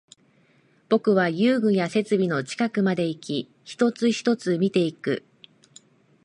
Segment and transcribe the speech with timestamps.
[0.89, 5.23] 僕は遊具や設備の近くまでいき、一つ、一つ見ていく